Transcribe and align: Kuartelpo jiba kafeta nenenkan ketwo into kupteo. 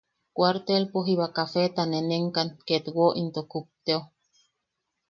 Kuartelpo 0.35 0.97
jiba 1.07 1.27
kafeta 1.35 1.81
nenenkan 1.91 2.47
ketwo 2.67 3.05
into 3.21 3.41
kupteo. 3.51 4.01